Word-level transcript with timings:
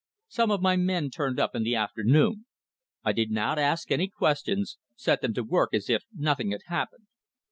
Some 0.27 0.49
of 0.49 0.63
my 0.63 0.77
men 0.77 1.11
turned 1.11 1.39
up 1.39 1.53
in 1.55 1.61
the 1.61 1.75
afternoon. 1.75 2.47
I 3.03 3.11
did 3.11 3.29
not 3.29 3.59
ask 3.59 3.91
any 3.91 4.07
questions; 4.07 4.79
set 4.95 5.21
them 5.21 5.35
to 5.35 5.43
work 5.43 5.75
as 5.75 5.91
if 5.91 6.05
nothing 6.11 6.49
had 6.49 6.61
happened. 6.65 7.05